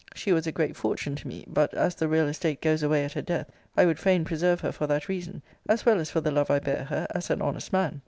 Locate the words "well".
5.85-5.99